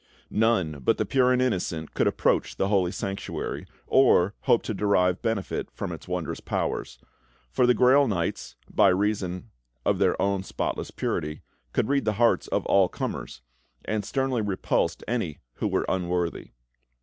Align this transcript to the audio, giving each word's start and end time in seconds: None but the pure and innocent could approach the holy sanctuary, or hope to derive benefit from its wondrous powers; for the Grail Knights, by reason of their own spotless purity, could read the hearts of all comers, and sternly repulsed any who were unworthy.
None 0.31 0.79
but 0.83 0.97
the 0.97 1.05
pure 1.05 1.31
and 1.31 1.39
innocent 1.39 1.93
could 1.93 2.07
approach 2.07 2.55
the 2.55 2.69
holy 2.69 2.91
sanctuary, 2.91 3.67
or 3.85 4.33
hope 4.45 4.63
to 4.63 4.73
derive 4.73 5.21
benefit 5.21 5.69
from 5.69 5.91
its 5.91 6.07
wondrous 6.07 6.39
powers; 6.39 6.97
for 7.51 7.67
the 7.67 7.75
Grail 7.75 8.07
Knights, 8.07 8.55
by 8.67 8.87
reason 8.87 9.51
of 9.85 9.99
their 9.99 10.19
own 10.19 10.41
spotless 10.41 10.89
purity, 10.89 11.43
could 11.71 11.87
read 11.87 12.05
the 12.05 12.13
hearts 12.17 12.47
of 12.47 12.65
all 12.65 12.89
comers, 12.89 13.43
and 13.85 14.03
sternly 14.03 14.41
repulsed 14.41 15.03
any 15.07 15.37
who 15.57 15.67
were 15.67 15.85
unworthy. 15.87 16.49